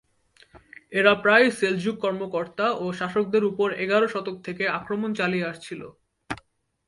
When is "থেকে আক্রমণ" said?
4.47-5.09